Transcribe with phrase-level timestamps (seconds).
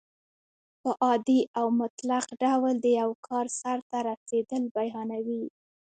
[0.81, 5.43] په عادي او مطلق ډول د یو کار سرته رسېدل بیانیوي.